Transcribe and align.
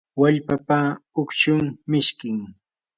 wallpapa 0.19 0.79
ukshun 1.21 1.65
mishkim. 1.91 2.37